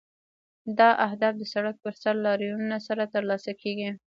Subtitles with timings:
[0.79, 3.89] دا اهداف د سړک پر سر لاریونونو سره ترلاسه کیږي.